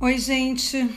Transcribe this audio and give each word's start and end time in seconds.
Oi, 0.00 0.16
gente. 0.16 0.88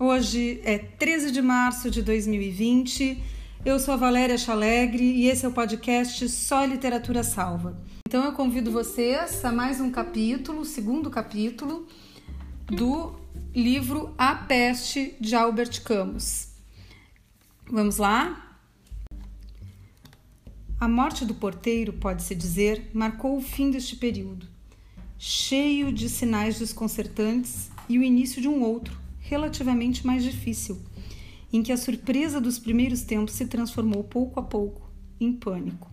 Hoje 0.00 0.60
é 0.64 0.78
13 0.78 1.30
de 1.30 1.40
março 1.40 1.88
de 1.88 2.02
2020. 2.02 3.22
Eu 3.64 3.78
sou 3.78 3.94
a 3.94 3.96
Valéria 3.96 4.36
Chalegre 4.36 5.04
e 5.04 5.28
esse 5.28 5.46
é 5.46 5.48
o 5.48 5.52
podcast 5.52 6.28
Só 6.28 6.64
Literatura 6.64 7.22
Salva. 7.22 7.80
Então 8.08 8.24
eu 8.24 8.32
convido 8.32 8.72
vocês 8.72 9.44
a 9.44 9.52
mais 9.52 9.80
um 9.80 9.92
capítulo, 9.92 10.64
segundo 10.64 11.08
capítulo, 11.08 11.86
do 12.66 13.14
livro 13.54 14.12
A 14.18 14.34
Peste 14.34 15.14
de 15.20 15.36
Albert 15.36 15.80
Camus. 15.84 16.48
Vamos 17.70 17.98
lá? 17.98 18.58
A 20.80 20.88
morte 20.88 21.24
do 21.24 21.34
porteiro, 21.34 21.92
pode-se 21.92 22.34
dizer, 22.34 22.90
marcou 22.92 23.36
o 23.36 23.40
fim 23.40 23.70
deste 23.70 23.94
período, 23.94 24.48
cheio 25.16 25.92
de 25.92 26.08
sinais 26.08 26.58
desconcertantes 26.58 27.70
e 27.88 27.98
o 27.98 28.02
início 28.02 28.40
de 28.40 28.48
um 28.48 28.62
outro, 28.62 28.98
relativamente 29.18 30.06
mais 30.06 30.22
difícil, 30.22 30.78
em 31.52 31.62
que 31.62 31.72
a 31.72 31.76
surpresa 31.76 32.40
dos 32.40 32.58
primeiros 32.58 33.02
tempos 33.02 33.34
se 33.34 33.46
transformou 33.46 34.04
pouco 34.04 34.38
a 34.38 34.42
pouco 34.42 34.90
em 35.20 35.32
pânico. 35.32 35.90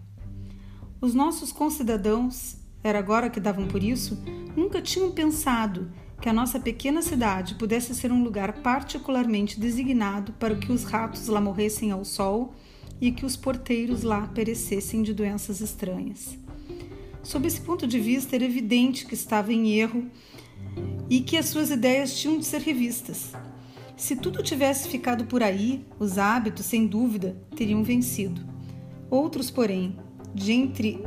Os 1.00 1.14
nossos 1.14 1.52
concidadãos, 1.52 2.58
era 2.84 3.00
agora 3.00 3.30
que 3.30 3.40
davam 3.40 3.68
por 3.68 3.84
isso, 3.84 4.18
nunca 4.56 4.82
tinham 4.82 5.12
pensado 5.12 5.92
que 6.22 6.30
a 6.30 6.34
nossa 6.34 6.60
pequena 6.60 7.02
cidade 7.02 7.56
pudesse 7.56 7.94
ser 7.94 8.12
um 8.12 8.24
lugar 8.24 8.54
particularmente 8.62 9.60
designado 9.60 10.34
para 10.34 10.56
que 10.56 10.72
os 10.72 10.84
ratos 10.84 11.28
lá 11.28 11.42
morressem 11.42 11.92
ao 11.92 12.06
sol 12.06 12.54
e 13.02 13.12
que 13.12 13.26
os 13.26 13.36
porteiros 13.36 14.04
lá 14.04 14.28
perecessem 14.28 15.04
de 15.04 15.14
doenças 15.14 15.62
estranhas. 15.62 16.38
Sob 17.22 17.48
esse 17.48 17.60
ponto 17.62 17.88
de 17.88 18.00
vista, 18.00 18.36
era 18.36 18.46
evidente 18.46 19.06
que 19.06 19.14
estava 19.14 19.52
em 19.52 19.74
erro 19.80 20.06
e 21.10 21.22
que 21.22 21.38
as 21.38 21.48
suas 21.48 21.70
ideias 21.70 22.18
tinham 22.18 22.38
de 22.38 22.46
ser 22.46 22.62
revistas. 22.62 23.34
Se 23.96 24.16
tudo 24.16 24.44
tivesse 24.44 24.90
ficado 24.90 25.26
por 25.26 25.42
aí, 25.42 25.86
os 26.00 26.18
hábitos, 26.18 26.66
sem 26.66 26.86
dúvida, 26.86 27.38
teriam 27.56 27.84
vencido. 27.84 28.42
Outros, 29.10 29.50
porém, 29.50 29.96
de 30.34 30.52
entre 30.52 31.02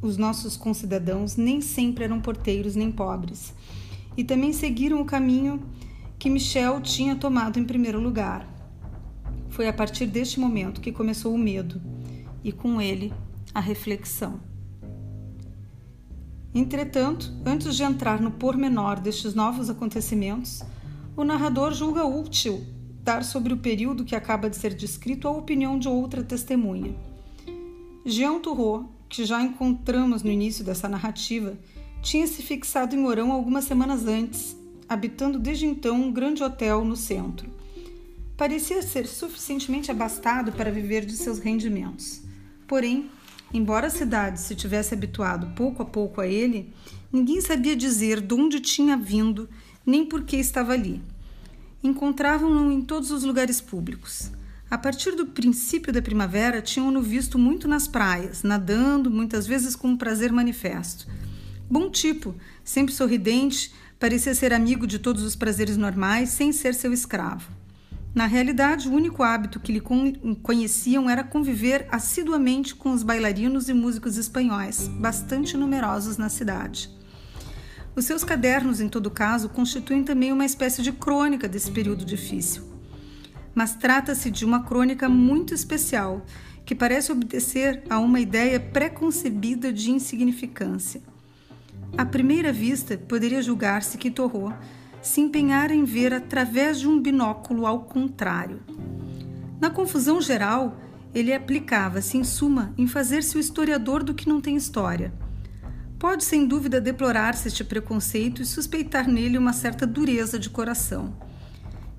os 0.00 0.16
nossos 0.16 0.56
concidadãos, 0.56 1.36
nem 1.36 1.60
sempre 1.60 2.04
eram 2.04 2.20
porteiros 2.20 2.76
nem 2.76 2.90
pobres, 2.90 3.52
e 4.16 4.22
também 4.22 4.52
seguiram 4.52 5.00
o 5.00 5.04
caminho 5.04 5.60
que 6.18 6.30
Michel 6.30 6.80
tinha 6.80 7.16
tomado 7.16 7.58
em 7.58 7.64
primeiro 7.64 8.00
lugar. 8.00 8.46
Foi 9.48 9.66
a 9.66 9.72
partir 9.72 10.06
deste 10.06 10.38
momento 10.38 10.80
que 10.80 10.92
começou 10.92 11.34
o 11.34 11.38
medo 11.38 11.80
e 12.44 12.52
com 12.52 12.80
ele 12.80 13.12
a 13.54 13.60
reflexão. 13.60 14.49
Entretanto, 16.54 17.32
antes 17.46 17.76
de 17.76 17.82
entrar 17.82 18.20
no 18.20 18.30
pormenor 18.30 19.00
destes 19.00 19.34
novos 19.34 19.70
acontecimentos, 19.70 20.62
o 21.16 21.24
narrador 21.24 21.72
julga 21.72 22.04
útil 22.04 22.64
dar 23.02 23.24
sobre 23.24 23.52
o 23.52 23.58
período 23.58 24.04
que 24.04 24.16
acaba 24.16 24.50
de 24.50 24.56
ser 24.56 24.74
descrito 24.74 25.28
a 25.28 25.30
opinião 25.30 25.78
de 25.78 25.88
outra 25.88 26.22
testemunha. 26.22 26.94
Jean 28.04 28.40
Turreau, 28.40 28.90
que 29.08 29.24
já 29.24 29.42
encontramos 29.42 30.22
no 30.22 30.30
início 30.30 30.64
dessa 30.64 30.88
narrativa, 30.88 31.58
tinha 32.02 32.26
se 32.26 32.42
fixado 32.42 32.94
em 32.94 33.04
Orão 33.06 33.32
algumas 33.32 33.64
semanas 33.64 34.06
antes, 34.06 34.56
habitando 34.88 35.38
desde 35.38 35.66
então 35.66 35.96
um 35.96 36.12
grande 36.12 36.42
hotel 36.42 36.84
no 36.84 36.96
centro 36.96 37.60
parecia 38.40 38.80
ser 38.80 39.06
suficientemente 39.06 39.90
abastado 39.90 40.50
para 40.50 40.72
viver 40.72 41.04
de 41.04 41.14
seus 41.14 41.38
rendimentos. 41.38 42.22
Porém, 42.66 43.10
embora 43.52 43.88
a 43.88 43.90
cidade 43.90 44.40
se 44.40 44.54
tivesse 44.54 44.94
habituado 44.94 45.54
pouco 45.54 45.82
a 45.82 45.86
pouco 45.86 46.20
a 46.20 46.26
ele, 46.26 46.72
ninguém 47.12 47.40
sabia 47.40 47.76
dizer 47.76 48.20
de 48.20 48.34
onde 48.34 48.60
tinha 48.60 48.96
vindo 48.96 49.48
nem 49.84 50.04
por 50.04 50.22
que 50.24 50.36
estava 50.36 50.72
ali. 50.72 51.02
Encontravam-no 51.82 52.70
em 52.70 52.82
todos 52.82 53.10
os 53.10 53.24
lugares 53.24 53.60
públicos. 53.60 54.30
A 54.70 54.78
partir 54.78 55.16
do 55.16 55.26
princípio 55.26 55.92
da 55.92 56.00
primavera, 56.00 56.62
tinham-no 56.62 57.02
visto 57.02 57.38
muito 57.38 57.66
nas 57.66 57.88
praias, 57.88 58.42
nadando, 58.44 59.10
muitas 59.10 59.46
vezes 59.46 59.74
com 59.74 59.88
um 59.88 59.96
prazer 59.96 60.30
manifesto. 60.30 61.08
Bom 61.68 61.90
tipo, 61.90 62.34
sempre 62.62 62.94
sorridente, 62.94 63.72
parecia 63.98 64.34
ser 64.34 64.52
amigo 64.52 64.86
de 64.86 64.98
todos 64.98 65.24
os 65.24 65.34
prazeres 65.34 65.76
normais, 65.76 66.28
sem 66.28 66.52
ser 66.52 66.74
seu 66.74 66.92
escravo. 66.92 67.59
Na 68.12 68.26
realidade, 68.26 68.88
o 68.88 68.92
único 68.92 69.22
hábito 69.22 69.60
que 69.60 69.72
lhe 69.72 69.80
conheciam 70.42 71.08
era 71.08 71.22
conviver 71.22 71.86
assiduamente 71.90 72.74
com 72.74 72.92
os 72.92 73.04
bailarinos 73.04 73.68
e 73.68 73.74
músicos 73.74 74.16
espanhóis, 74.16 74.88
bastante 74.88 75.56
numerosos 75.56 76.16
na 76.16 76.28
cidade. 76.28 76.90
Os 77.94 78.04
seus 78.04 78.24
cadernos, 78.24 78.80
em 78.80 78.88
todo 78.88 79.10
caso, 79.10 79.48
constituem 79.48 80.02
também 80.02 80.32
uma 80.32 80.44
espécie 80.44 80.82
de 80.82 80.90
crônica 80.90 81.48
desse 81.48 81.70
período 81.70 82.04
difícil. 82.04 82.64
Mas 83.54 83.74
trata-se 83.74 84.30
de 84.30 84.44
uma 84.44 84.64
crônica 84.64 85.08
muito 85.08 85.54
especial, 85.54 86.24
que 86.64 86.74
parece 86.74 87.12
obedecer 87.12 87.82
a 87.88 87.98
uma 87.98 88.20
ideia 88.20 88.58
preconcebida 88.58 89.72
de 89.72 89.90
insignificância. 89.90 91.00
À 91.96 92.04
primeira 92.04 92.52
vista, 92.52 92.96
poderia 92.96 93.42
julgar-se 93.42 93.98
que 93.98 94.10
Torrot 94.10 94.54
se 95.02 95.20
empenhara 95.20 95.74
em 95.74 95.84
ver 95.84 96.12
através 96.12 96.78
de 96.78 96.88
um 96.88 97.00
binóculo 97.00 97.66
ao 97.66 97.80
contrário. 97.84 98.60
Na 99.60 99.70
confusão 99.70 100.20
geral, 100.20 100.78
ele 101.14 101.32
aplicava-se, 101.32 102.16
em 102.16 102.24
suma, 102.24 102.72
em 102.76 102.86
fazer-se 102.86 103.36
o 103.36 103.40
historiador 103.40 104.02
do 104.02 104.14
que 104.14 104.28
não 104.28 104.40
tem 104.40 104.56
história. 104.56 105.12
Pode, 105.98 106.24
sem 106.24 106.46
dúvida, 106.46 106.80
deplorar-se 106.80 107.48
este 107.48 107.64
preconceito 107.64 108.40
e 108.40 108.46
suspeitar 108.46 109.08
nele 109.08 109.36
uma 109.36 109.52
certa 109.52 109.86
dureza 109.86 110.38
de 110.38 110.48
coração. 110.48 111.14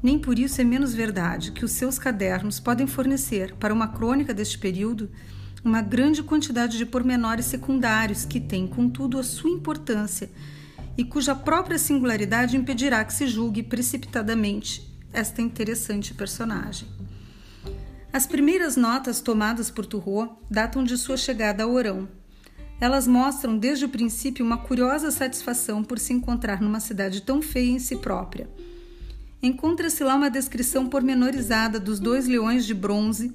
Nem 0.02 0.18
por 0.18 0.40
isso 0.40 0.60
é 0.60 0.64
menos 0.64 0.94
verdade 0.94 1.52
que 1.52 1.64
os 1.64 1.72
seus 1.72 2.00
cadernos 2.00 2.60
podem 2.60 2.88
fornecer, 2.88 3.54
para 3.56 3.74
uma 3.74 3.90
crônica 3.90 4.34
deste 4.34 4.58
período, 4.58 5.10
uma 5.64 5.82
grande 5.82 6.24
quantidade 6.24 6.78
de 6.78 6.86
pormenores 6.86 7.46
secundários 7.46 8.26
que 8.26 8.40
têm, 8.40 8.66
contudo, 8.66 9.20
a 9.20 9.24
sua 9.24 9.52
importância 9.52 10.32
e 10.98 11.04
cuja 11.04 11.36
própria 11.36 11.78
singularidade 11.78 12.58
impedirá 12.58 13.04
que 13.04 13.14
se 13.14 13.28
julgue 13.28 13.64
precipitadamente 13.64 14.90
esta 15.14 15.42
interessante 15.42 16.14
personagem. 16.14 16.88
As 18.14 18.28
primeiras 18.28 18.76
notas 18.76 19.22
tomadas 19.22 19.70
por 19.72 19.86
Turreau 19.86 20.42
datam 20.50 20.84
de 20.84 20.98
sua 20.98 21.16
chegada 21.16 21.64
a 21.64 21.68
Orão. 21.68 22.10
Elas 22.80 23.08
mostram 23.08 23.58
desde 23.58 23.86
o 23.86 23.90
princípio 23.90 24.46
uma 24.46 24.58
curiosa 24.58 25.12
satisfação 25.12 25.84
por 25.84 26.00
se 26.00 26.12
encontrar 26.12 26.62
numa 26.62 26.80
cidade 26.80 27.22
tão 27.22 27.42
feia 27.42 27.72
em 27.72 27.80
si 27.80 27.96
própria. 27.96 28.50
Encontra-se 29.42 30.04
lá 30.04 30.16
uma 30.16 30.30
descrição 30.30 30.88
pormenorizada 30.88 31.80
dos 31.80 32.00
dois 32.00 32.28
leões 32.28 32.66
de 32.66 32.74
bronze 32.74 33.34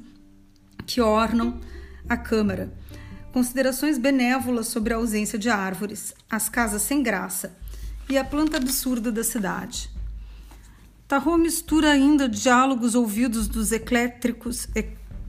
que 0.84 1.00
ornam 1.00 1.58
a 2.08 2.16
câmara 2.16 2.72
considerações 3.36 3.98
benévolas 3.98 4.68
sobre 4.68 4.94
a 4.94 4.96
ausência 4.96 5.38
de 5.38 5.50
árvores, 5.50 6.14
as 6.30 6.48
casas 6.48 6.80
sem 6.80 7.02
graça 7.02 7.54
e 8.08 8.16
a 8.16 8.24
planta 8.24 8.56
absurda 8.56 9.12
da 9.12 9.22
cidade. 9.22 9.90
Tarro 11.06 11.36
mistura 11.36 11.90
ainda 11.90 12.30
diálogos 12.30 12.94
ouvidos 12.94 13.46
dos 13.46 13.72
eclétricos 13.72 14.66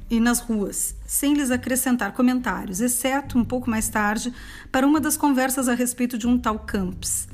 e 0.10 0.22
nas 0.22 0.40
ruas, 0.40 0.96
sem 1.06 1.34
lhes 1.34 1.52
acrescentar 1.52 2.14
comentários, 2.14 2.80
exceto 2.80 3.38
um 3.38 3.44
pouco 3.44 3.70
mais 3.70 3.90
tarde 3.90 4.34
para 4.72 4.88
uma 4.88 5.02
das 5.02 5.18
conversas 5.18 5.68
a 5.68 5.74
respeito 5.74 6.18
de 6.18 6.26
um 6.26 6.40
tal 6.40 6.60
Camps. 6.60 7.28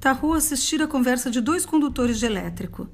Tarro 0.00 0.32
assistira 0.32 0.86
a 0.86 0.88
conversa 0.88 1.30
de 1.30 1.40
dois 1.40 1.64
condutores 1.64 2.18
de 2.18 2.26
elétrico. 2.26 2.88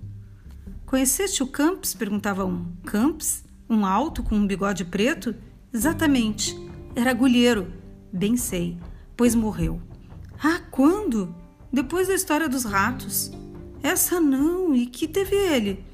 Conheceste 0.85 1.43
o 1.43 1.47
Camps? 1.47 1.95
perguntava 1.95 2.45
um. 2.45 2.71
Camps? 2.85 3.45
Um 3.67 3.87
alto 3.87 4.23
com 4.23 4.35
um 4.35 4.47
bigode 4.47 4.85
preto? 4.85 5.35
Exatamente. 5.73 6.71
Era 6.95 7.11
agulheiro. 7.11 7.73
Bem 8.13 8.37
sei, 8.37 8.79
pois 9.17 9.35
morreu. 9.35 9.81
Ah, 10.43 10.61
quando? 10.71 11.35
Depois 11.73 12.09
da 12.09 12.15
história 12.15 12.49
dos 12.49 12.65
ratos. 12.65 13.33
Essa 13.83 14.21
não, 14.21 14.75
e 14.75 14.87
que 14.87 15.09
teve 15.09 15.35
ele? 15.35 15.85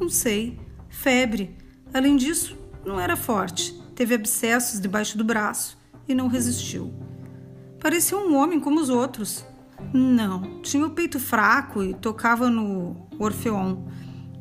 Não 0.00 0.08
sei. 0.08 0.58
Febre. 0.88 1.56
Além 1.92 2.16
disso, 2.16 2.56
não 2.84 2.98
era 2.98 3.16
forte. 3.16 3.78
Teve 3.94 4.14
abscessos 4.14 4.80
debaixo 4.80 5.18
do 5.18 5.24
braço 5.24 5.78
e 6.08 6.14
não 6.14 6.28
resistiu. 6.28 6.92
Parecia 7.78 8.16
um 8.16 8.34
homem 8.34 8.58
como 8.58 8.80
os 8.80 8.88
outros. 8.88 9.44
Não, 9.92 10.62
tinha 10.62 10.86
o 10.86 10.90
peito 10.90 11.20
fraco 11.20 11.82
e 11.82 11.92
tocava 11.92 12.48
no 12.48 13.06
Orfeon. 13.18 13.84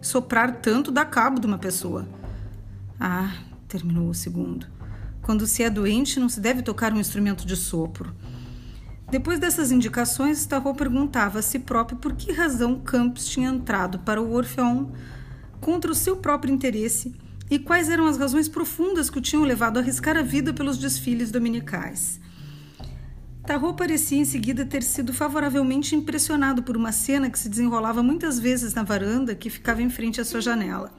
Soprar 0.02 0.62
tanto 0.62 0.92
dá 0.92 1.04
cabo 1.04 1.40
de 1.40 1.48
uma 1.48 1.58
pessoa. 1.58 2.08
Ah, 3.00 3.34
terminou 3.68 4.10
o 4.10 4.14
segundo. 4.14 4.68
Quando 5.22 5.46
se 5.46 5.64
é 5.64 5.70
doente, 5.70 6.20
não 6.20 6.30
se 6.30 6.40
deve 6.40 6.62
tocar 6.62 6.94
um 6.94 7.00
instrumento 7.00 7.46
de 7.46 7.56
sopro. 7.56 8.14
Depois 9.10 9.40
dessas 9.40 9.72
indicações, 9.72 10.40
Starro 10.40 10.74
perguntava 10.74 11.40
a 11.40 11.42
si 11.42 11.60
próprio 11.60 11.98
por 11.98 12.14
que 12.14 12.32
razão 12.32 12.80
Campos 12.80 13.26
tinha 13.28 13.50
entrado 13.50 14.00
para 14.00 14.22
o 14.22 14.32
Orfeon 14.34 14.88
contra 15.60 15.92
o 15.92 15.96
seu 15.96 16.16
próprio 16.16 16.54
interesse 16.54 17.14
e 17.50 17.60
quais 17.60 17.90
eram 17.90 18.08
as 18.08 18.18
razões 18.18 18.48
profundas 18.48 19.10
que 19.10 19.18
o 19.18 19.22
tinham 19.22 19.44
levado 19.44 19.78
a 19.78 19.82
arriscar 19.82 20.16
a 20.16 20.22
vida 20.22 20.54
pelos 20.54 20.78
desfiles 20.78 21.30
dominicais. 21.30 22.22
Tarro 23.46 23.74
parecia 23.74 24.18
em 24.18 24.24
seguida 24.24 24.66
ter 24.66 24.82
sido 24.82 25.14
favoravelmente 25.14 25.94
impressionado 25.94 26.64
por 26.64 26.78
uma 26.78 26.94
cena 26.94 27.30
que 27.30 27.38
se 27.38 27.50
desenrolava 27.50 28.02
muitas 28.02 28.40
vezes 28.40 28.74
na 28.74 28.84
varanda 28.84 29.36
que 29.36 29.50
ficava 29.50 29.82
em 29.82 29.90
frente 29.90 30.22
à 30.22 30.26
sua 30.26 30.40
janela. 30.40 30.94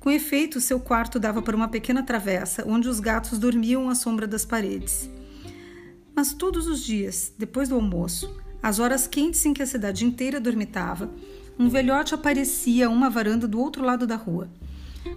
Com 0.00 0.10
efeito, 0.10 0.60
seu 0.60 0.78
quarto 0.78 1.18
dava 1.18 1.42
para 1.42 1.56
uma 1.56 1.68
pequena 1.68 2.02
travessa, 2.02 2.64
onde 2.66 2.88
os 2.88 3.00
gatos 3.00 3.38
dormiam 3.38 3.88
à 3.88 3.94
sombra 3.94 4.26
das 4.26 4.44
paredes. 4.44 5.10
Mas 6.14 6.32
todos 6.32 6.66
os 6.66 6.84
dias, 6.84 7.32
depois 7.36 7.68
do 7.68 7.74
almoço, 7.74 8.34
às 8.62 8.78
horas 8.78 9.06
quentes 9.06 9.44
em 9.44 9.52
que 9.52 9.62
a 9.62 9.66
cidade 9.66 10.04
inteira 10.04 10.40
dormitava, 10.40 11.10
um 11.58 11.68
velhote 11.68 12.14
aparecia 12.14 12.86
a 12.86 12.90
uma 12.90 13.10
varanda 13.10 13.48
do 13.48 13.60
outro 13.60 13.84
lado 13.84 14.06
da 14.06 14.16
rua. 14.16 14.48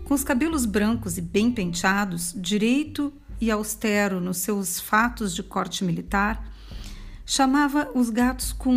Com 0.03 0.13
os 0.13 0.23
cabelos 0.23 0.65
brancos 0.65 1.17
e 1.17 1.21
bem 1.21 1.51
penteados, 1.51 2.33
direito 2.35 3.13
e 3.39 3.51
austero 3.51 4.19
nos 4.19 4.37
seus 4.37 4.79
fatos 4.79 5.33
de 5.33 5.43
corte 5.43 5.83
militar, 5.83 6.51
chamava 7.25 7.89
os 7.93 8.09
gatos 8.09 8.51
com 8.51 8.71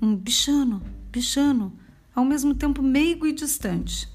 um 0.00 0.14
bichano, 0.14 0.82
bichano, 1.10 1.72
ao 2.14 2.24
mesmo 2.24 2.54
tempo 2.54 2.82
meigo 2.82 3.26
e 3.26 3.32
distante. 3.32 4.08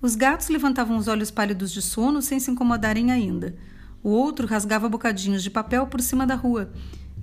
Os 0.00 0.14
gatos 0.14 0.48
levantavam 0.48 0.96
os 0.96 1.08
olhos 1.08 1.30
pálidos 1.30 1.72
de 1.72 1.82
sono 1.82 2.22
sem 2.22 2.38
se 2.38 2.50
incomodarem 2.50 3.10
ainda. 3.10 3.56
O 4.02 4.10
outro 4.10 4.46
rasgava 4.46 4.88
bocadinhos 4.88 5.42
de 5.42 5.50
papel 5.50 5.86
por 5.88 6.00
cima 6.00 6.24
da 6.24 6.36
rua, 6.36 6.72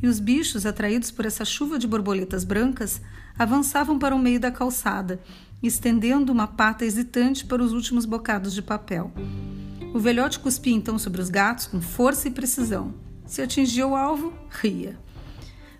e 0.03 0.07
os 0.07 0.19
bichos, 0.19 0.65
atraídos 0.65 1.09
por 1.09 1.25
essa 1.25 1.45
chuva 1.45 1.79
de 1.79 1.87
borboletas 1.87 2.43
brancas, 2.43 3.01
avançavam 3.39 3.97
para 3.97 4.13
o 4.13 4.19
meio 4.19 4.39
da 4.39 4.51
calçada, 4.51 5.21
estendendo 5.63 6.33
uma 6.33 6.47
pata 6.47 6.85
hesitante 6.85 7.45
para 7.45 7.63
os 7.63 7.71
últimos 7.71 8.05
bocados 8.05 8.53
de 8.53 8.61
papel. 8.61 9.11
O 9.93 9.99
velhote 9.99 10.39
cuspia 10.39 10.75
então 10.75 10.99
sobre 10.99 11.21
os 11.21 11.29
gatos 11.29 11.67
com 11.67 11.79
força 11.81 12.27
e 12.27 12.31
precisão. 12.31 12.93
Se 13.25 13.41
atingia 13.41 13.87
o 13.87 13.95
alvo, 13.95 14.33
ria. 14.49 14.99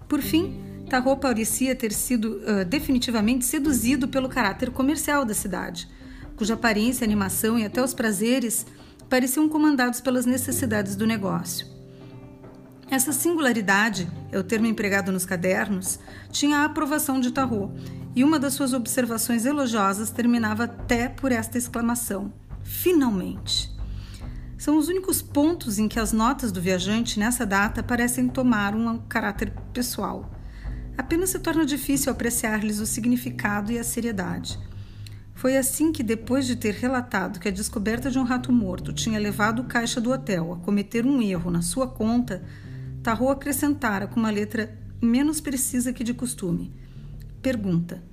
Por 0.07 0.21
fim, 0.21 0.55
Tarro 0.89 1.17
parecia 1.17 1.75
ter 1.75 1.91
sido 1.91 2.37
uh, 2.37 2.63
definitivamente 2.65 3.43
seduzido 3.43 4.07
pelo 4.07 4.29
caráter 4.29 4.71
comercial 4.71 5.25
da 5.25 5.33
cidade, 5.33 5.89
cuja 6.35 6.55
aparência, 6.55 7.05
animação 7.05 7.57
e 7.57 7.65
até 7.65 7.83
os 7.83 7.93
prazeres 7.93 8.65
pareciam 9.09 9.47
comandados 9.47 10.01
pelas 10.01 10.25
necessidades 10.25 10.95
do 10.95 11.05
negócio. 11.05 11.67
Essa 12.89 13.11
singularidade, 13.11 14.07
é 14.31 14.37
o 14.37 14.43
termo 14.43 14.67
empregado 14.67 15.11
nos 15.11 15.25
cadernos, 15.25 15.99
tinha 16.31 16.59
a 16.59 16.65
aprovação 16.65 17.19
de 17.19 17.31
Tarro, 17.31 17.73
e 18.15 18.23
uma 18.23 18.39
das 18.39 18.53
suas 18.53 18.73
observações 18.73 19.45
elogiosas 19.45 20.11
terminava 20.11 20.65
até 20.65 21.09
por 21.09 21.31
esta 21.31 21.57
exclamação: 21.57 22.31
Finalmente! 22.63 23.73
São 24.57 24.77
os 24.77 24.87
únicos 24.87 25.21
pontos 25.21 25.77
em 25.79 25.87
que 25.87 25.99
as 25.99 26.13
notas 26.13 26.51
do 26.51 26.61
viajante 26.61 27.19
nessa 27.19 27.45
data 27.45 27.83
parecem 27.83 28.29
tomar 28.29 28.73
um 28.73 28.99
caráter 28.99 29.51
pessoal. 29.73 30.31
Apenas 30.97 31.31
se 31.31 31.39
torna 31.39 31.65
difícil 31.65 32.11
apreciar-lhes 32.11 32.79
o 32.79 32.85
significado 32.85 33.71
e 33.71 33.77
a 33.77 33.83
seriedade. 33.83 34.57
Foi 35.35 35.57
assim 35.57 35.91
que, 35.91 36.01
depois 36.01 36.47
de 36.47 36.55
ter 36.55 36.73
relatado 36.73 37.39
que 37.39 37.47
a 37.47 37.51
descoberta 37.51 38.09
de 38.09 38.17
um 38.17 38.23
rato 38.23 38.51
morto 38.51 38.91
tinha 38.91 39.19
levado 39.19 39.61
o 39.61 39.65
caixa 39.65 40.01
do 40.01 40.11
hotel 40.11 40.53
a 40.53 40.57
cometer 40.57 41.05
um 41.05 41.21
erro 41.21 41.51
na 41.51 41.61
sua 41.61 41.87
conta, 41.87 42.41
Tarro 43.05 43.29
acrescentara 43.29 44.07
com 44.07 44.19
uma 44.19 44.31
letra 44.31 44.75
menos 44.99 45.39
precisa 45.39 45.93
que 45.93 46.03
de 46.03 46.11
costume. 46.11 46.73
Pergunta: 47.39 48.03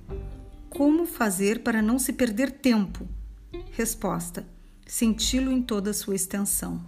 Como 0.69 1.07
fazer 1.07 1.63
para 1.63 1.81
não 1.81 1.97
se 1.97 2.13
perder 2.13 2.51
tempo? 2.51 3.07
Resposta: 3.71 4.45
senti-lo 4.85 5.51
em 5.51 5.63
toda 5.63 5.89
a 5.89 5.93
sua 5.95 6.13
extensão. 6.13 6.85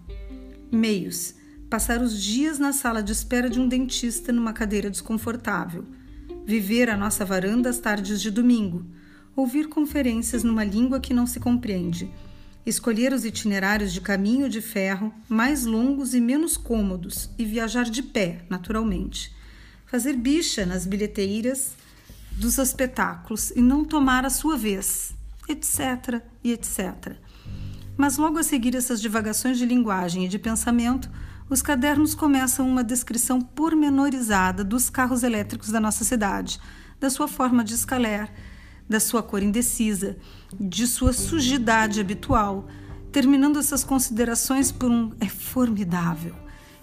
Meios: 0.71 1.33
passar 1.67 1.99
os 1.99 2.21
dias 2.21 2.59
na 2.59 2.73
sala 2.73 3.01
de 3.01 3.11
espera 3.11 3.49
de 3.49 3.59
um 3.59 3.67
dentista 3.67 4.31
numa 4.31 4.53
cadeira 4.53 4.91
desconfortável, 4.91 5.83
viver 6.45 6.91
a 6.91 6.95
nossa 6.95 7.25
varanda 7.25 7.71
às 7.71 7.79
tardes 7.79 8.21
de 8.21 8.29
domingo, 8.29 8.85
ouvir 9.35 9.67
conferências 9.67 10.43
numa 10.43 10.63
língua 10.63 10.99
que 10.99 11.13
não 11.13 11.27
se 11.27 11.39
compreende, 11.39 12.09
escolher 12.65 13.13
os 13.13 13.25
itinerários 13.25 13.93
de 13.93 14.01
caminho 14.01 14.49
de 14.49 14.61
ferro 14.61 15.13
mais 15.29 15.65
longos 15.65 16.13
e 16.13 16.21
menos 16.21 16.57
cômodos 16.57 17.29
e 17.37 17.45
viajar 17.45 17.83
de 17.83 18.01
pé, 18.01 18.43
naturalmente, 18.49 19.35
fazer 19.85 20.13
bicha 20.13 20.65
nas 20.65 20.85
bilheteiras 20.85 21.75
dos 22.31 22.57
espetáculos 22.57 23.51
e 23.51 23.61
não 23.61 23.85
tomar 23.85 24.25
a 24.25 24.29
sua 24.29 24.57
vez, 24.57 25.13
etc. 25.47 26.21
e 26.43 26.51
etc. 26.51 27.15
Mas 27.95 28.17
logo 28.17 28.38
a 28.38 28.43
seguir 28.43 28.75
essas 28.75 29.01
divagações 29.01 29.57
de 29.57 29.65
linguagem 29.65 30.25
e 30.25 30.27
de 30.27 30.38
pensamento, 30.39 31.09
os 31.49 31.61
cadernos 31.61 32.15
começam 32.15 32.67
uma 32.67 32.83
descrição 32.83 33.39
pormenorizada 33.39 34.63
dos 34.63 34.89
carros 34.89 35.23
elétricos 35.23 35.69
da 35.69 35.79
nossa 35.79 36.03
cidade, 36.03 36.59
da 36.99 37.09
sua 37.09 37.27
forma 37.27 37.63
de 37.63 37.75
escalar, 37.75 38.33
da 38.87 38.99
sua 38.99 39.23
cor 39.23 39.41
indecisa, 39.41 40.17
de 40.59 40.85
sua 40.87 41.13
sujidade 41.13 41.99
habitual, 41.99 42.67
terminando 43.11 43.59
essas 43.59 43.83
considerações 43.83 44.71
por 44.71 44.91
um 44.91 45.11
é 45.19 45.27
formidável, 45.27 46.35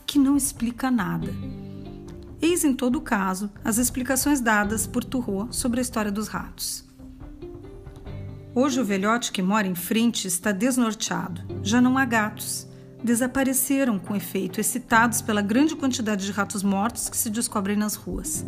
que 0.07 0.19
não 0.19 0.37
explica 0.37 0.91
nada. 0.91 1.33
Eis 2.41 2.65
em 2.65 2.75
todo 2.75 3.01
caso 3.01 3.51
as 3.65 3.79
explicações 3.79 4.41
dadas 4.41 4.87
por 4.87 5.05
Turrot 5.05 5.55
sobre 5.55 5.79
a 5.79 5.83
história 5.83 6.11
dos 6.11 6.29
ratos. 6.29 6.85
Hoje 8.55 8.81
o 8.81 8.85
velhote 8.85 9.33
que 9.33 9.41
mora 9.41 9.67
em 9.67 9.75
frente 9.75 10.27
está 10.27 10.53
desnorteado. 10.53 11.41
Já 11.63 11.81
não 11.81 11.97
há 11.97 12.05
gatos. 12.05 12.67
Desapareceram 13.03 13.99
com 13.99 14.15
efeito, 14.15 14.61
excitados 14.61 15.23
pela 15.23 15.41
grande 15.41 15.75
quantidade 15.75 16.27
de 16.27 16.33
ratos 16.33 16.63
mortos 16.63 17.09
que 17.09 17.17
se 17.17 17.31
descobrem 17.31 17.77
nas 17.77 17.95
ruas. 17.95 18.45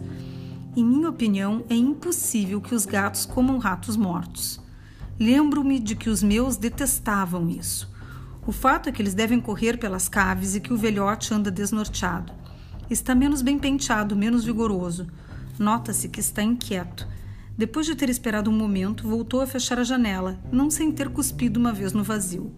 Em 0.76 0.84
minha 0.84 1.08
opinião, 1.08 1.64
é 1.68 1.74
impossível 1.74 2.60
que 2.60 2.74
os 2.74 2.84
gatos 2.84 3.24
comam 3.24 3.58
ratos 3.58 3.96
mortos. 3.96 4.60
Lembro-me 5.18 5.78
de 5.78 5.94
que 5.94 6.10
os 6.10 6.22
meus 6.22 6.56
detestavam 6.56 7.48
isso. 7.48 7.92
O 8.46 8.52
fato 8.52 8.88
é 8.88 8.92
que 8.92 9.00
eles 9.00 9.14
devem 9.14 9.40
correr 9.40 9.78
pelas 9.78 10.08
caves 10.08 10.54
e 10.54 10.60
que 10.60 10.72
o 10.72 10.76
velhote 10.76 11.32
anda 11.32 11.50
desnorteado. 11.50 12.32
Está 12.90 13.14
menos 13.14 13.40
bem 13.40 13.58
penteado, 13.58 14.16
menos 14.16 14.44
vigoroso. 14.44 15.06
Nota-se 15.58 16.08
que 16.08 16.20
está 16.20 16.42
inquieto 16.42 17.06
depois 17.56 17.86
de 17.86 17.94
ter 17.94 18.10
esperado 18.10 18.50
um 18.50 18.56
momento, 18.56 19.08
voltou 19.08 19.40
a 19.40 19.46
fechar 19.46 19.78
a 19.78 19.84
janela, 19.84 20.40
não 20.50 20.68
sem 20.68 20.90
ter 20.90 21.08
cuspido 21.08 21.60
uma 21.60 21.72
vez 21.72 21.92
no 21.92 22.02
vazio. 22.02 22.52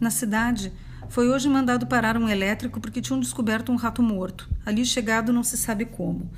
Na 0.00 0.10
cidade, 0.10 0.72
foi 1.08 1.28
hoje 1.28 1.48
mandado 1.48 1.88
parar 1.88 2.16
um 2.16 2.28
elétrico 2.28 2.80
porque 2.80 3.00
tinham 3.00 3.18
descoberto 3.18 3.72
um 3.72 3.76
rato 3.76 4.04
morto, 4.04 4.48
ali 4.64 4.84
chegado 4.84 5.32
não 5.32 5.42
se 5.42 5.56
sabe 5.56 5.84
como. 5.84 6.30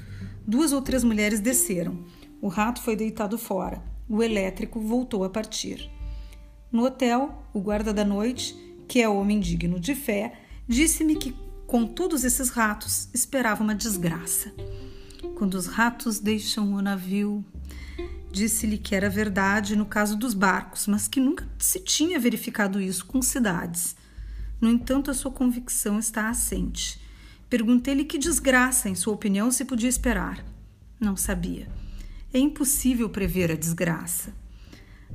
Duas 0.49 0.73
ou 0.73 0.81
três 0.81 1.05
mulheres 1.05 1.41
desceram. 1.41 2.03
O 2.41 2.49
rato 2.49 2.81
foi 2.81 2.97
deitado 2.97 3.37
fora. 3.37 3.83
O 4.09 4.23
elétrico 4.23 4.81
voltou 4.81 5.23
a 5.23 5.29
partir. 5.29 5.91
No 6.73 6.85
hotel, 6.87 7.45
o 7.53 7.61
guarda 7.61 7.93
da 7.93 8.05
noite, 8.05 8.57
que 8.89 9.03
é 9.03 9.09
homem 9.09 9.39
digno 9.39 9.79
de 9.79 9.95
fé, 9.95 10.41
disse-me 10.67 11.17
que, 11.17 11.37
com 11.67 11.87
todos 11.87 12.25
esses 12.25 12.49
ratos, 12.49 13.11
esperava 13.13 13.63
uma 13.63 13.75
desgraça. 13.75 14.51
Quando 15.37 15.53
os 15.53 15.67
ratos 15.67 16.19
deixam 16.19 16.73
o 16.73 16.81
navio, 16.81 17.45
Disse-lhe 18.31 18.77
que 18.77 18.95
era 18.95 19.09
verdade 19.09 19.75
no 19.75 19.87
caso 19.87 20.17
dos 20.17 20.35
barcos, 20.35 20.87
mas 20.87 21.09
que 21.09 21.19
nunca 21.19 21.49
se 21.59 21.81
tinha 21.81 22.21
verificado 22.21 22.81
isso 22.81 23.07
com 23.07 23.23
cidades. 23.23 23.97
No 24.61 24.69
entanto, 24.69 25.11
a 25.11 25.15
sua 25.15 25.31
convicção 25.31 25.99
está 25.99 26.29
assente. 26.29 27.01
Perguntei-lhe 27.49 28.05
que 28.05 28.19
desgraça, 28.19 28.89
em 28.89 28.95
sua 28.95 29.15
opinião, 29.15 29.51
se 29.51 29.65
podia 29.65 29.89
esperar. 29.89 30.45
Não 31.01 31.17
sabia. 31.17 31.69
É 32.33 32.39
impossível 32.39 33.09
prever 33.09 33.51
a 33.51 33.57
desgraça. 33.57 34.35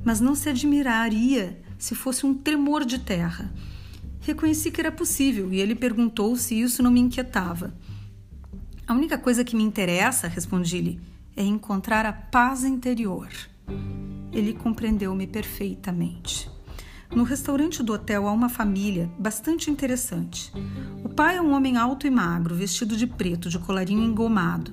Mas 0.02 0.20
não 0.20 0.34
se 0.34 0.48
admiraria 0.48 1.60
se 1.78 1.94
fosse 1.94 2.26
um 2.26 2.34
tremor 2.34 2.84
de 2.84 2.98
terra. 2.98 3.52
Reconheci 4.20 4.70
que 4.70 4.80
era 4.80 4.90
possível 4.90 5.52
e 5.52 5.60
ele 5.60 5.74
perguntou 5.74 6.34
se 6.36 6.58
isso 6.58 6.82
não 6.82 6.90
me 6.90 7.00
inquietava. 7.00 7.74
A 8.86 8.94
única 8.94 9.16
coisa 9.16 9.44
que 9.44 9.54
me 9.54 9.62
interessa, 9.62 10.26
respondi-lhe, 10.26 11.00
é 11.36 11.42
encontrar 11.42 12.04
a 12.04 12.12
paz 12.12 12.64
interior. 12.64 13.28
Ele 14.32 14.52
compreendeu-me 14.52 15.26
perfeitamente. 15.26 16.50
No 17.10 17.22
restaurante 17.22 17.82
do 17.82 17.92
hotel 17.92 18.28
há 18.28 18.32
uma 18.32 18.48
família 18.48 19.10
bastante 19.18 19.70
interessante. 19.70 20.52
O 21.02 21.08
pai 21.08 21.36
é 21.36 21.42
um 21.42 21.52
homem 21.52 21.76
alto 21.76 22.06
e 22.06 22.10
magro, 22.10 22.54
vestido 22.54 22.96
de 22.96 23.06
preto, 23.06 23.48
de 23.48 23.58
colarinho 23.58 24.04
engomado. 24.04 24.72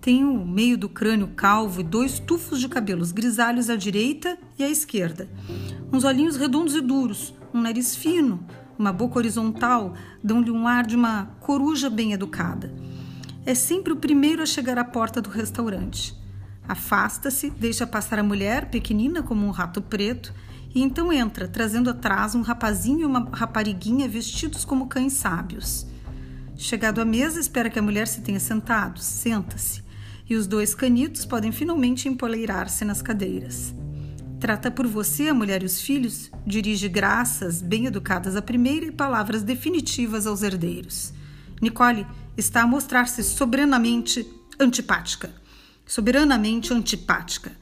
Tem 0.00 0.24
o 0.24 0.46
meio 0.46 0.78
do 0.78 0.88
crânio 0.88 1.28
calvo 1.28 1.80
e 1.80 1.84
dois 1.84 2.18
tufos 2.18 2.60
de 2.60 2.68
cabelos 2.68 3.12
grisalhos 3.12 3.68
à 3.68 3.76
direita 3.76 4.38
e 4.58 4.64
à 4.64 4.68
esquerda. 4.68 5.28
Uns 5.92 6.04
olhinhos 6.04 6.36
redondos 6.36 6.74
e 6.74 6.80
duros, 6.80 7.34
um 7.52 7.60
nariz 7.60 7.94
fino, 7.94 8.46
uma 8.78 8.92
boca 8.92 9.18
horizontal 9.18 9.94
dão-lhe 10.24 10.50
um 10.50 10.66
ar 10.66 10.86
de 10.86 10.96
uma 10.96 11.26
coruja 11.40 11.90
bem 11.90 12.12
educada 12.12 12.72
é 13.44 13.54
sempre 13.54 13.92
o 13.92 13.96
primeiro 13.96 14.42
a 14.42 14.46
chegar 14.46 14.78
à 14.78 14.84
porta 14.84 15.20
do 15.20 15.30
restaurante. 15.30 16.14
Afasta-se, 16.68 17.50
deixa 17.50 17.86
passar 17.86 18.18
a 18.18 18.22
mulher, 18.22 18.70
pequenina 18.70 19.22
como 19.22 19.46
um 19.46 19.50
rato 19.50 19.80
preto, 19.82 20.32
e 20.74 20.82
então 20.82 21.12
entra, 21.12 21.48
trazendo 21.48 21.90
atrás 21.90 22.34
um 22.34 22.42
rapazinho 22.42 23.00
e 23.00 23.04
uma 23.04 23.28
rapariguinha 23.32 24.08
vestidos 24.08 24.64
como 24.64 24.86
cães 24.86 25.14
sábios. 25.14 25.86
Chegado 26.56 27.00
à 27.00 27.04
mesa, 27.04 27.40
espera 27.40 27.70
que 27.70 27.78
a 27.78 27.82
mulher 27.82 28.06
se 28.06 28.20
tenha 28.20 28.38
sentado. 28.38 29.00
Senta-se. 29.00 29.82
E 30.28 30.36
os 30.36 30.46
dois 30.46 30.74
canitos 30.74 31.24
podem 31.24 31.50
finalmente 31.50 32.08
empoleirar-se 32.08 32.84
nas 32.84 33.02
cadeiras. 33.02 33.74
Trata 34.38 34.70
por 34.70 34.86
você 34.86 35.28
a 35.28 35.34
mulher 35.34 35.62
e 35.62 35.66
os 35.66 35.80
filhos, 35.80 36.30
dirige 36.46 36.88
graças 36.88 37.60
bem 37.60 37.86
educadas 37.86 38.36
à 38.36 38.42
primeira 38.42 38.86
e 38.86 38.92
palavras 38.92 39.42
definitivas 39.42 40.26
aos 40.26 40.42
herdeiros. 40.42 41.12
Nicole 41.60 42.06
está 42.36 42.62
a 42.62 42.66
mostrar-se 42.66 43.22
soberanamente 43.24 44.26
antipática. 44.58 45.30
Soberanamente 45.84 46.72
antipática. 46.72 47.52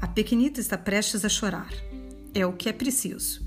A 0.00 0.08
pequenita 0.08 0.60
está 0.60 0.76
prestes 0.76 1.24
a 1.24 1.28
chorar. 1.28 1.70
É 2.34 2.44
o 2.44 2.52
que 2.52 2.68
é 2.68 2.72
preciso. 2.72 3.42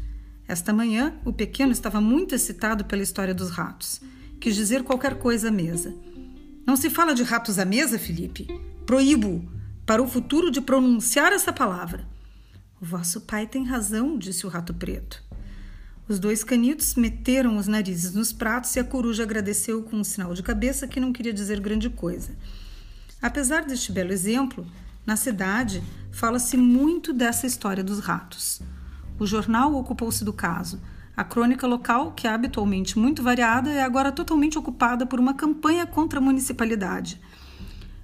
Esta 0.47 0.71
manhã, 0.71 1.13
o 1.25 1.33
pequeno 1.33 1.73
estava 1.73 1.99
muito 1.99 2.33
excitado 2.33 2.85
pela 2.85 3.03
história 3.03 3.33
dos 3.33 3.49
ratos. 3.49 3.99
Quis 4.39 4.55
dizer 4.55 4.83
qualquer 4.83 5.19
coisa 5.19 5.49
à 5.49 5.51
mesa. 5.51 5.93
Não 6.65 6.77
se 6.77 6.89
fala 6.89 7.13
de 7.13 7.21
ratos 7.21 7.59
à 7.59 7.65
mesa, 7.65 7.99
Felipe. 7.99 8.47
Proíbo 8.85 9.45
para 9.85 10.01
o 10.01 10.07
futuro 10.07 10.49
de 10.49 10.61
pronunciar 10.61 11.33
essa 11.33 11.51
palavra. 11.51 12.07
O 12.79 12.85
vosso 12.85 13.21
pai 13.21 13.45
tem 13.45 13.65
razão, 13.65 14.17
disse 14.17 14.45
o 14.45 14.49
rato 14.49 14.73
preto. 14.73 15.21
Os 16.07 16.19
dois 16.19 16.43
canitos 16.43 16.95
meteram 16.95 17.57
os 17.57 17.67
narizes 17.67 18.13
nos 18.13 18.31
pratos 18.31 18.73
e 18.75 18.79
a 18.79 18.83
coruja 18.83 19.23
agradeceu 19.23 19.83
com 19.83 19.97
um 19.97 20.03
sinal 20.03 20.33
de 20.33 20.41
cabeça 20.41 20.87
que 20.87 20.99
não 20.99 21.11
queria 21.11 21.33
dizer 21.33 21.59
grande 21.59 21.89
coisa. 21.89 22.31
Apesar 23.21 23.65
deste 23.65 23.91
belo 23.91 24.13
exemplo, 24.13 24.65
na 25.05 25.17
cidade 25.17 25.83
fala-se 26.11 26.55
muito 26.55 27.11
dessa 27.11 27.45
história 27.45 27.83
dos 27.83 27.99
ratos. 27.99 28.61
O 29.19 29.25
jornal 29.25 29.73
ocupou-se 29.75 30.23
do 30.23 30.31
caso. 30.31 30.79
A 31.15 31.23
crônica 31.23 31.65
local, 31.65 32.11
que 32.11 32.27
é 32.27 32.29
habitualmente 32.29 32.99
muito 32.99 33.23
variada, 33.23 33.71
é 33.71 33.81
agora 33.81 34.11
totalmente 34.11 34.59
ocupada 34.59 35.05
por 35.05 35.19
uma 35.19 35.33
campanha 35.33 35.87
contra 35.87 36.19
a 36.19 36.21
municipalidade. 36.21 37.19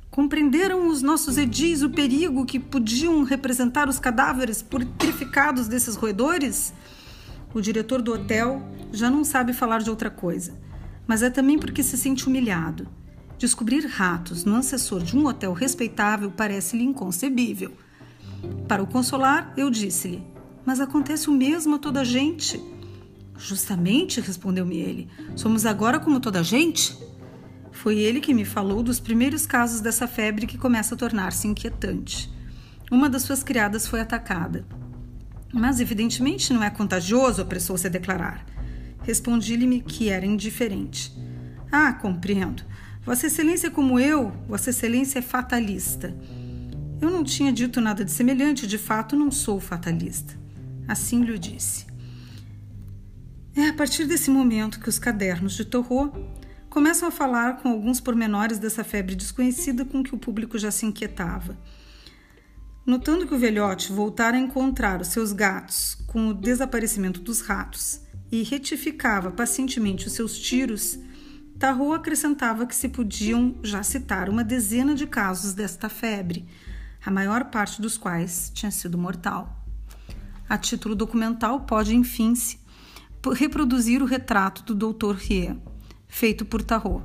Compreenderam 0.10 0.88
os 0.88 1.04
nossos 1.04 1.38
edis 1.38 1.84
o 1.84 1.90
perigo 1.90 2.46
que 2.46 2.60
podiam 2.60 3.24
representar 3.24 3.88
os 3.88 4.00
cadáveres 4.00 4.64
putrificados 4.64 5.68
desses 5.68 5.96
roedores? 5.96 6.74
O 7.54 7.62
diretor 7.62 8.02
do 8.02 8.14
hotel 8.14 8.64
já 8.92 9.12
não 9.12 9.24
sabe 9.24 9.54
falar 9.54 9.84
de 9.84 9.92
outra 9.92 10.10
coisa, 10.10 10.60
mas 11.06 11.22
é 11.22 11.30
também 11.30 11.60
porque 11.60 11.84
se 11.84 11.98
sente 11.98 12.28
humilhado. 12.28 12.88
Descobrir 13.38 13.86
ratos 13.86 14.44
no 14.44 14.56
assessor 14.56 15.04
de 15.04 15.16
um 15.16 15.28
hotel 15.28 15.54
respeitável 15.54 16.32
parece-lhe 16.32 16.84
inconcebível. 16.84 17.72
Para 18.68 18.82
o 18.82 18.88
consolar, 18.88 19.54
eu 19.56 19.70
disse-lhe: 19.70 20.33
Mas 20.66 20.80
acontece 20.80 21.30
o 21.30 21.34
mesmo 21.34 21.76
a 21.76 21.80
toda 21.80 22.02
a 22.02 22.04
gente. 22.04 22.62
Justamente, 23.38 24.22
respondeu-me 24.22 24.78
ele. 24.78 25.10
Somos 25.36 25.66
agora 25.66 26.00
como 26.00 26.20
toda 26.20 26.40
a 26.40 26.44
gente? 26.44 26.98
Foi 27.72 27.98
ele 27.98 28.22
que 28.22 28.34
me 28.34 28.46
falou 28.46 28.84
dos 28.84 29.00
primeiros 29.00 29.46
casos 29.46 29.82
dessa 29.82 30.08
febre 30.08 30.48
que 30.48 30.58
começa 30.58 30.96
a 30.96 30.98
tornar-se 30.98 31.48
inquietante. 31.48 32.32
Uma 32.90 33.10
das 33.10 33.24
suas 33.24 33.44
criadas 33.44 33.88
foi 33.88 34.00
atacada. 34.00 34.66
Mas, 35.52 35.80
evidentemente, 35.80 36.54
não 36.54 36.64
é 36.64 36.70
contagioso, 36.70 37.42
apressou-se 37.42 37.86
a 37.86 37.90
declarar. 37.90 38.46
Respondi-lhe 39.02 39.82
que 39.82 40.10
era 40.10 40.26
indiferente. 40.26 41.14
Ah, 41.72 41.92
compreendo. 41.92 42.64
Vossa 43.04 43.28
Excelência, 43.28 43.70
como 43.70 44.00
eu, 44.00 44.32
Vossa 44.48 44.70
Excelência 44.70 45.20
é 45.20 45.22
fatalista. 45.22 46.16
Eu 47.02 47.10
não 47.10 47.24
tinha 47.24 47.52
dito 47.52 47.82
nada 47.82 48.06
de 48.06 48.12
semelhante, 48.12 48.66
de 48.66 48.78
fato, 48.78 49.16
não 49.16 49.30
sou 49.30 49.60
fatalista. 49.60 50.43
Assim 50.88 51.24
lhe 51.24 51.38
disse. 51.38 51.86
É 53.56 53.68
a 53.70 53.74
partir 53.74 54.06
desse 54.06 54.30
momento 54.30 54.80
que 54.80 54.90
os 54.90 54.98
cadernos 54.98 55.54
de 55.54 55.64
Torrot 55.64 56.12
começam 56.70 57.08
a 57.08 57.12
falar 57.12 57.58
com 57.58 57.70
alguns 57.70 58.00
pormenores 58.00 58.58
dessa 58.58 58.84
febre 58.84 59.16
desconhecida 59.16 59.86
com 59.86 60.02
que 60.02 60.16
o 60.16 60.18
público 60.18 60.58
já 60.58 60.72
se 60.72 60.88
inquietava. 60.88 61.56
Notando 62.86 63.28
que 63.28 63.34
o 63.34 63.38
velhote 63.38 63.94
voltara 63.94 64.36
a 64.36 64.40
encontrar 64.40 65.00
os 65.00 65.10
seus 65.10 65.32
gatos 65.32 65.96
com 66.08 66.30
o 66.30 66.34
desaparecimento 66.34 67.22
dos 67.22 67.42
ratos 67.42 68.02
e 68.32 68.42
retificava 68.42 69.30
pacientemente 69.30 70.08
os 70.08 70.14
seus 70.14 70.38
tiros, 70.38 70.98
Tarot 71.60 71.94
acrescentava 71.94 72.66
que 72.66 72.76
se 72.76 72.90
podiam 72.90 73.56
já 73.64 73.84
citar 73.84 74.28
uma 74.28 74.44
dezena 74.44 74.96
de 74.96 75.06
casos 75.06 75.54
desta 75.54 75.88
febre, 75.88 76.46
a 77.06 77.12
maior 77.12 77.46
parte 77.46 77.82
dos 77.82 77.98
quais 77.98 78.52
tinha 78.54 78.72
sido 78.72 78.98
mortal. 78.98 79.63
A 80.54 80.58
título 80.60 80.94
documental 80.94 81.62
pode, 81.62 81.96
enfim, 81.96 82.36
se 82.36 82.60
reproduzir 83.34 84.04
o 84.04 84.06
retrato 84.06 84.72
do 84.72 84.94
Dr. 84.94 85.16
Rie 85.16 85.60
feito 86.08 86.46
por 86.46 86.62
Tarot. 86.62 87.04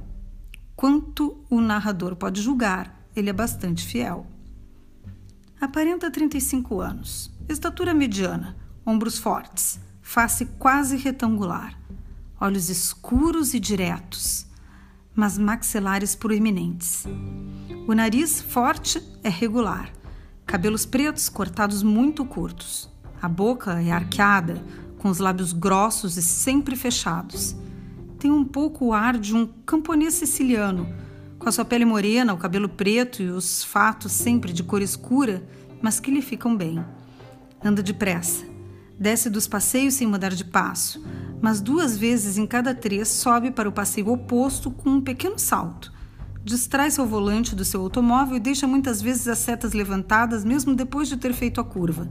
Quanto 0.76 1.43
o 1.49 1.59
narrador 1.59 2.14
pode 2.14 2.43
julgar, 2.43 3.09
ele 3.17 3.31
é 3.31 3.33
bastante 3.33 3.87
fiel. 3.87 4.26
Aparenta 5.59 6.11
35 6.11 6.78
anos, 6.78 7.33
estatura 7.49 7.95
mediana, 7.95 8.55
ombros 8.85 9.17
fortes, 9.17 9.81
face 10.02 10.45
quase 10.59 10.99
retangular, 10.99 11.75
olhos 12.38 12.69
escuros 12.69 13.55
e 13.55 13.59
diretos, 13.59 14.47
mas 15.14 15.38
maxilares 15.38 16.14
proeminentes. 16.14 17.07
O 17.87 17.95
nariz 17.95 18.43
forte 18.43 19.02
é 19.25 19.31
regular, 19.31 19.90
cabelos 20.45 20.85
pretos 20.85 21.31
cortados 21.31 21.83
muito 21.83 22.26
curtos. 22.26 22.90
A 23.21 23.29
boca 23.29 23.81
é 23.83 23.91
arqueada, 23.91 24.63
com 24.99 25.09
os 25.09 25.19
lábios 25.19 25.53
grossos 25.53 26.17
e 26.17 26.23
sempre 26.23 26.77
fechados 26.77 27.57
tem 28.19 28.31
um 28.31 28.45
pouco 28.45 28.87
o 28.87 28.93
ar 28.93 29.17
de 29.17 29.35
um 29.35 29.47
camponês 29.65 30.15
siciliano, 30.15 30.89
com 31.39 31.49
a 31.49 31.53
sua 31.53 31.65
pele 31.65 31.85
morena, 31.85 32.35
o 32.35 32.39
cabelo 32.39 32.69
preto 32.69 33.23
e 33.23 33.31
os 33.31 33.63
fatos 33.63 34.11
sempre 34.11 34.53
de 34.53 34.65
cor 34.65 34.83
escura, 34.83 35.43
mas 35.81 36.01
que 36.01 36.11
lhe 36.11 36.21
ficam 36.21 36.57
bem. 36.57 36.85
Anda 37.65 37.81
depressa, 37.81 38.45
desce 38.99 39.31
dos 39.31 39.47
passeios 39.47 39.95
sem 39.95 40.07
mudar 40.07 40.31
de 40.31 40.45
passo, 40.45 41.01
mas 41.41 41.61
duas 41.61 41.97
vezes 41.97 42.37
em 42.37 42.47
cada 42.47 42.75
três 42.75 43.07
sobe 43.07 43.53
para 43.53 43.69
o 43.69 43.73
passeio 43.73 44.11
oposto 44.11 44.71
com 44.71 44.91
um 44.91 45.01
pequeno 45.01 45.39
salto. 45.39 45.93
Distrai-se 46.43 46.99
ao 46.99 47.07
volante 47.07 47.55
do 47.55 47.65
seu 47.65 47.81
automóvel 47.81 48.37
e 48.37 48.41
deixa 48.41 48.67
muitas 48.67 49.01
vezes 49.01 49.29
as 49.29 49.39
setas 49.39 49.73
levantadas, 49.75 50.45
mesmo 50.45 50.75
depois 50.75 51.09
de 51.09 51.17
ter 51.17 51.33
feito 51.33 51.61
a 51.61 51.65
curva. 51.65 52.11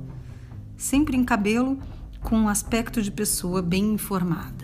Sempre 0.77 1.17
em 1.17 1.23
cabelo, 1.23 1.79
com 2.21 2.37
um 2.37 2.47
aspecto 2.47 3.01
de 3.01 3.11
pessoa 3.11 3.61
bem 3.63 3.93
informada. 3.93 4.56